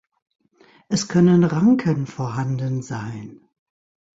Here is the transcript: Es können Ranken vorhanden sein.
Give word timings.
Es 0.89 1.09
können 1.09 1.43
Ranken 1.43 2.07
vorhanden 2.07 2.81
sein. 2.81 3.47